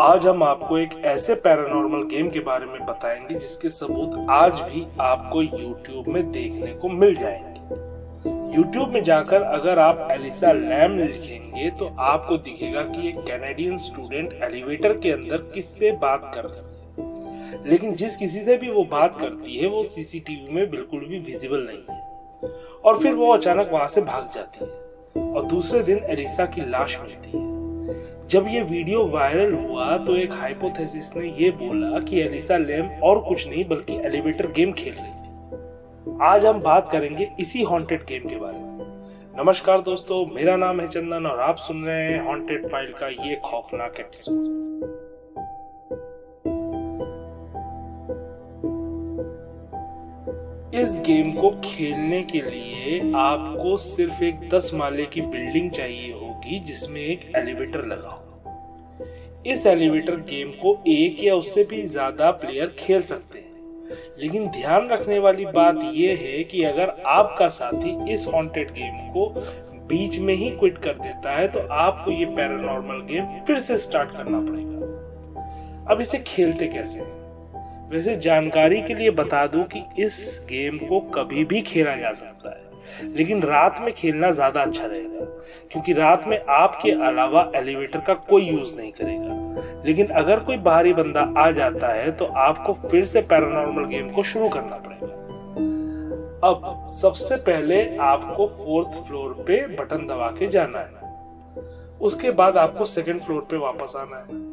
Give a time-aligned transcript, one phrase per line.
[0.00, 4.86] आज हम आपको एक ऐसे पैरानॉर्मल गेम के बारे में बताएँगे जिसके सबूत आज भी
[5.00, 11.70] आपको यूट्यूब में देखने को मिल जाएँगे। यूट्यूब में जाकर अगर आप एलिसा लैम लिखेंगे
[11.70, 17.70] तो आपको दिखेगा कि एक कैनेडियन स्टूडेंट एलिवेटर के अंदर किससे बात कर रही है।
[17.70, 21.68] लेकिन जिस किसी से भी वो बात करती है, वो सीसीटीवी में बिल्कुल भी विजिबल
[21.70, 22.02] नहीं है।
[22.84, 27.00] और फिर वो अचानक वहाँ से भाग जाती है। और दूसरे दिन एलिसा की लाश
[27.00, 27.59] मिलती है।
[28.30, 33.18] जब ये वीडियो वायरल हुआ तो एक हाइपोथेसिस ने ये बोला कि एलिसा लेम और
[33.18, 38.28] कुछ नहीं बल्कि एलिवेटर गेम खेल रही थी आज हम बात करेंगे इसी हॉन्टेड गेम
[38.28, 38.78] के बारे में।
[39.38, 43.40] नमस्कार दोस्तों, मेरा नाम है चंदन और आप सुन रहे हैं हॉन्टेड फ़ाइल का ये
[43.44, 44.38] खौफनाक एपिसोड
[50.74, 56.60] इस गेम को खेलने के लिए आपको सिर्फ़ एक दस माले की बिल्डिंग चाहिए होगी
[56.60, 58.19] जिसमें एक एलिवेटर लगा हो।
[59.46, 63.48] इस एलिवेटर गेम को एक या उससे भी ज़्यादा प्लेयर खेल सकते हैं।
[64.18, 69.28] लेकिन ध्यान रखने वाली बात यह है कि अगर आपका साथी इस हॉन्टेड गेम को
[69.88, 74.10] बीच में ही क्विट कर देता है तो आपको ये पैरानॉर्मल गेम फिर से स्टार्ट
[74.10, 77.00] करना पड़ेगा। अब इसे खेलते कैसे
[77.90, 80.18] वैसे जानकारी के लिए बता दूँ कि इस
[80.48, 82.69] गेम को कभी भी खेला जा सकता है।
[83.06, 85.24] लेकिन रात में खेलना ज़्यादा अच्छा रहेगा,
[85.72, 90.92] क्योंकि रात में आपके अलावा एलिवेटर का कोई यूज़ नहीं करेगा। लेकिन अगर कोई बाहरी
[90.92, 95.18] बंदा आ जाता है तो आपको फिर से पैरानॉर्मल गेम को शुरू करना पड़ेगा।
[96.42, 101.08] अब सबसे पहले आपको फोर्थ फ्लोर पे बटन दबा के जाना है।
[102.00, 104.48] उसके बाद आपको सेकंड फ्लोर पे वापस आना है।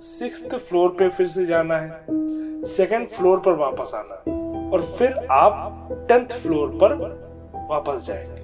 [0.00, 4.36] सिक्स फ्लोर पे फिर से जाना है। सेकंड फ्लोर पर वापस आना है।
[4.72, 6.94] और फिर आप टेंथ फ्लोर पर
[7.70, 8.38] वापस जाएँगे।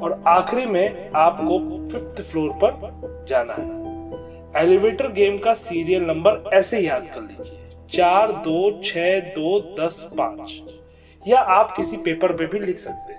[0.00, 3.76] और आखिरी में आपको फिफ्थ फ्लोर पर जाना है।
[4.64, 8.94] एलिवेटर गेम का सीरियल नंबर ऐसे याद कर लीजिए। चार दो छ
[9.38, 10.62] दो दस पाँच।
[11.28, 13.15] या आप किसी पेपर पे भी लिख सकते हैं।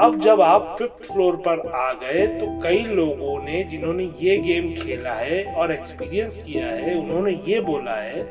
[0.00, 4.72] अब जब आप फिफ्थ फ्लोर पर आ गए तो कई लोगों ने जिन्होंने ये गेम
[4.74, 8.22] खेला है और एक्सपीरियंस किया है, उन्होंने ये बोला है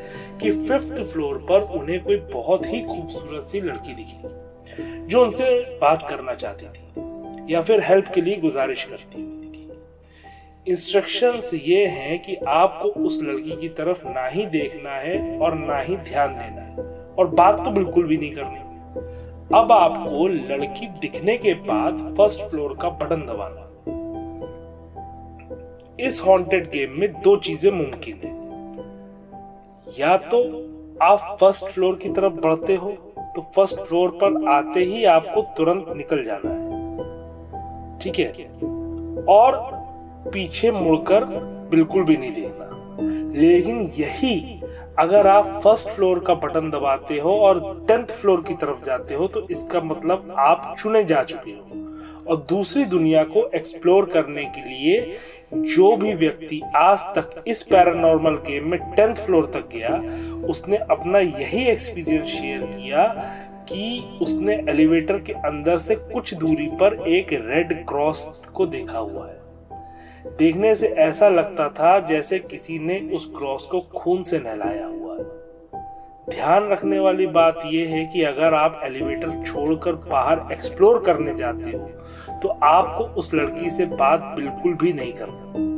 [0.42, 5.50] कि फिफ्थ फ्लोर पर उन्हें कोई बहुत ही खूबसूरत सी लड़की दिखी जो उनसे
[5.82, 9.28] बात करना चाहती थी, या फिर हेल्प के लिए गुजारिश करती
[10.68, 15.80] इंस्ट्रक्शंस ये हैं कि आपको उस लड़की की तरफ़ ना ही देखना है और ना
[15.80, 18.69] ही ध्यान देना है, और बात तो बिल्कुल भी नहीं करनी।
[19.56, 23.66] अब आपको लड़की दिखने के बाद फ़र्स्ट फ्लोर का बटन दबाना
[26.00, 28.34] इस हॉन्टेड गेम में दो चीज़ें मुमकिन है।
[30.00, 30.42] या तो
[31.02, 32.92] आप फ़र्स्ट फ्लोर की तरफ़ बढ़ते हो
[33.36, 38.32] तो फ़र्स्ट फ्लोर पर आते ही आपको तुरंत निकल जाना है। ठीक है?
[39.30, 39.62] और
[40.34, 41.26] पीछे मुड़कर
[41.72, 42.70] बिल्कुल भी नहीं देखना।
[43.40, 44.59] लेकिन यही
[45.00, 49.28] अगर आप फ़र्स्ट फ्लोर का बटन दबाते हो और टेंथ फ्लोर की तरफ़ जाते हो
[49.28, 51.66] तो इसका मतलब आप चुने जा चुके हो।
[52.28, 55.18] और दूसरी दुनिया को एक्सप्लोर करने के लिए
[55.54, 59.96] जो भी व्यक्ति आज तक इस पैरानॉर्मल गेम में टेंथ फ्लोर तक गया,
[60.48, 63.08] उसने अपना यही एक्सपीरियंस शेयर किया
[63.70, 69.28] कि उसने एलिवेटर के अंदर से कुछ दूरी पर एक रेड क्रॉस को देखा हुआ
[69.28, 69.39] है।
[70.28, 75.18] देखने से ऐसा लगता था जैसे किसी ने उस क्रॉस को खून से नहलाया हुआ
[75.18, 75.24] है।
[76.30, 81.72] ध्यान रखने वाली बात यह है कि अगर आप एलिवेटर छोड़कर बाहर एक्सप्लोर करने जाते
[81.72, 81.88] हो
[82.40, 85.70] तो आपको उस लड़की से बात बिल्कुल भी नहीं करना।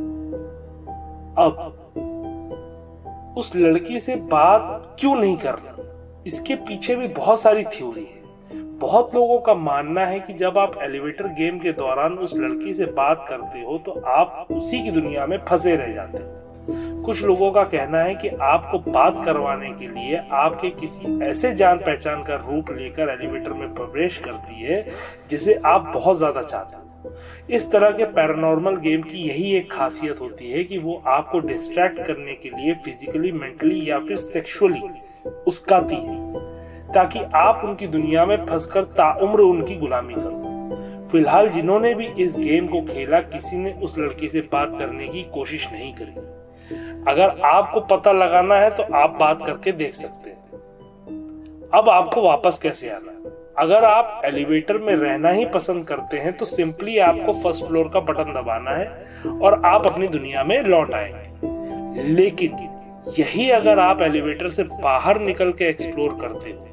[1.44, 1.78] अब,
[3.38, 5.76] उस लड़की से बात क्यों नहीं करना?
[6.26, 8.21] इसके पीछे भी बहुत सारी थ्योरी है।
[8.82, 12.86] बहुत लोगों का मानना है कि जब आप एलिवेटर गेम के दौरान उस लड़की से
[12.92, 17.50] बात करते हो तो आप उसी की दुनिया में फंसे रह जाते हो। कुछ लोगों
[17.52, 22.34] का कहना है कि आपको बात करवाने के लिए आपके किसी ऐसे जान पहचान का
[22.48, 24.86] रूप लेकर एलिवेटर में प्रवेश करती है,
[25.30, 27.14] जिसे आप बहुत ज़्यादा चाहते हो।
[27.50, 32.06] इस तरह के पैरानॉर्मल गेम की यही एक खासियत होती है कि वो आपको डिस्ट्रैक्ट
[32.06, 34.82] करने के लिए फिजिकली, मेंटली या फिर सेक्सुअली
[35.46, 36.20] उसकाती है
[36.94, 42.66] ताकि आप उनकी दुनिया में फंसकर ताउम्र उनकी गुलामी करो। फ़िलहाल जिन्होंने भी इस गेम
[42.66, 47.80] को खेला, किसी ने उस लड़की से बात करने की कोशिश नहीं करी। अगर आपको
[47.80, 50.40] पता लगाना है तो आप बात करके देख सकते हैं।
[51.74, 53.10] अब आपको वापस कैसे आना
[53.58, 58.00] अगर आप एलिवेटर में रहना ही पसंद करते हैं तो सिंपली आपको फ़र्स्ट फ्लोर का
[58.00, 58.86] बटन दबाना है
[59.42, 62.68] और आप अपनी दुनिया में लौट आएँगे। लेकिन
[63.18, 66.71] यही अगर आप एलिवेटर से बाहर निकल के एक्सप्लोर करते हो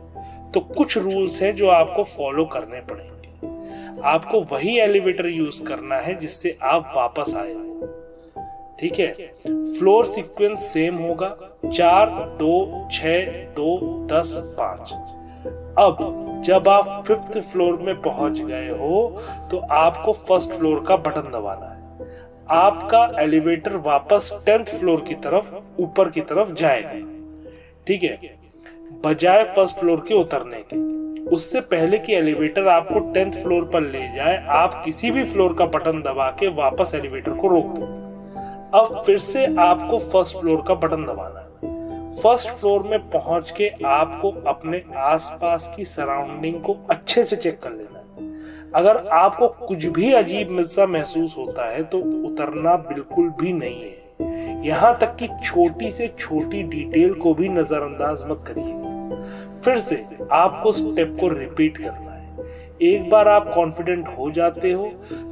[0.54, 6.16] तो कुछ रूल्स हैं जो आपको फॉलो करने पड़ेंगे। आपको वही एलिवेटर यूज़ करना है
[6.16, 7.54] जिससे आप वापस आए।
[8.80, 9.12] ठीक है?
[9.48, 11.36] फ्लोर सीक्वेंस सेम होगा।
[11.66, 12.10] चार,
[12.40, 13.06] दो छ
[13.56, 14.94] दो, दस, पाँच।
[15.80, 19.22] अब जब आप फिफ्थ फ्लोर में पहुँच गए हो
[19.52, 21.80] तो आपको फ़र्स्ट फ्लोर का बटन दबाना है।
[22.52, 26.92] आपका एलिवेटर वापस टेंथ फ्लोर की तरफ़, ऊपर की तरफ़ जाएगा।
[27.88, 28.39] ठीक है?
[29.06, 30.78] बजाय फ़र्स्ट फ्लोर के उतरने के।
[31.30, 35.66] उससे पहले कि एलिवेटर आपको टेंथ फ्लोर पर ले जाए, आप किसी भी फ्लोर का
[35.66, 37.86] बटन दबा के वापस एलिवेटर को रोक दो।
[38.80, 43.72] अब फिर से आपको फ़र्स्ट फ्लोर का बटन दबाना है। फ़र्स्ट फ्लोर में पहुँच के
[43.86, 49.86] आपको अपने आसपास की सराउंडिंग को अच्छे से चेक कर लेना है। अगर आपको कुछ
[49.86, 53.98] भी अजीब सा महसूस होता है तो उतरना बिल्कुल भी नहीं है।
[54.66, 58.79] यहाँ तक कि छोटी से छोटी डिटेल को भी नजरअंदाज मत करिएगा
[59.66, 62.18] फिर से आपको स्टेप को रिपीट करना है।
[62.83, 64.86] एक बार आप कॉन्फिडेंट हो जाते हो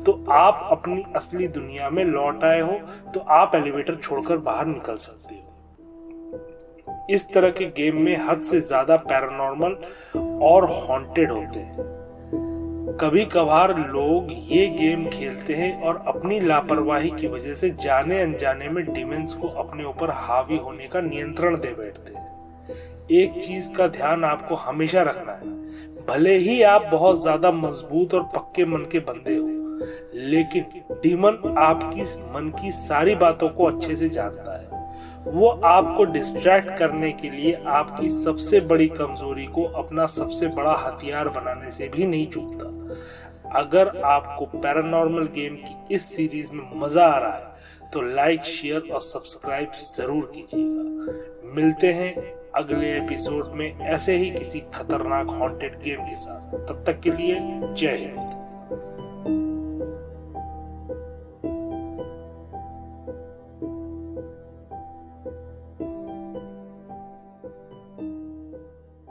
[0.06, 2.80] तो आप अपनी असली दुनिया में लौट आए हो
[3.14, 5.44] तो आप एलिवेटर छोड़कर बाहर निकल सकते हो।
[7.10, 9.78] इस तरह के गेम में हद से ज़्यादा पैरानॉर्मल
[10.46, 11.96] और हॉन्टेड होते हैं।
[13.00, 18.70] कभी कभार लोग ये गेम खेलते हैं और अपनी लापरवाही की वजह से जाने अनजाने
[18.70, 22.27] में डिमेंस को अपने ऊपर हावी होने का नियंत्रण दे बैठते हैं।
[23.12, 25.56] एक चीज़ का ध्यान आपको हमेशा रखना है।
[26.06, 29.48] भले ही आप बहुत ज़्यादा मज़बूत और पक्के मन के बंदे हो,
[30.16, 32.04] लेकिन डीमन आपकी
[32.34, 34.66] मन की सारी बातों को अच्छे से जानता है।
[35.28, 41.30] वो आपको डिस्ट्रैक्ट करने के लिए आपकी सबसे बड़ी कमज़ोरी को अपना सबसे बड़ा हथियार
[41.30, 47.18] बनाने से भी नहीं चूकता। अगर आपको पैरानॉर्मल गेम की इस सीरीज़ में मज़ा आ
[47.18, 52.14] रहा है तो लाइक शेयर और सब्सक्राइब ज़रूर कीजिएगा। मिलते हैं
[52.58, 57.38] अगले एपिसोड में ऐसे ही किसी खतरनाक हॉन्टेड गेम के साथ। तब तक के लिए
[57.74, 58.37] जय हिंद।